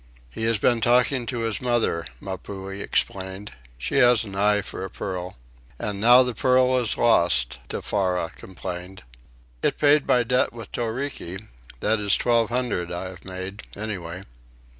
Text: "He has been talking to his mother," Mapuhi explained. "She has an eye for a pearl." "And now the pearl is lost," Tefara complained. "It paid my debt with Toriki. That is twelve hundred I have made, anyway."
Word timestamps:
"He 0.31 0.45
has 0.45 0.57
been 0.57 0.81
talking 0.81 1.27
to 1.27 1.41
his 1.41 1.61
mother," 1.61 2.07
Mapuhi 2.19 2.81
explained. 2.81 3.51
"She 3.77 3.97
has 3.97 4.23
an 4.23 4.33
eye 4.35 4.63
for 4.63 4.83
a 4.83 4.89
pearl." 4.89 5.37
"And 5.77 6.01
now 6.01 6.23
the 6.23 6.33
pearl 6.33 6.75
is 6.77 6.97
lost," 6.97 7.59
Tefara 7.69 8.31
complained. 8.35 9.03
"It 9.61 9.77
paid 9.77 10.07
my 10.07 10.23
debt 10.23 10.53
with 10.53 10.71
Toriki. 10.71 11.45
That 11.81 11.99
is 11.99 12.17
twelve 12.17 12.49
hundred 12.49 12.91
I 12.91 13.09
have 13.09 13.23
made, 13.25 13.61
anyway." 13.77 14.23